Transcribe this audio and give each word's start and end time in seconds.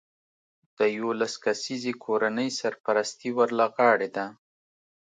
د 0.77 0.79
یولس 0.97 1.33
کسیزې 1.43 1.93
کورنۍ 2.03 2.49
سرپرستي 2.59 3.29
ور 3.37 3.49
له 3.59 3.65
غاړې 3.75 4.09
ده 4.15 4.25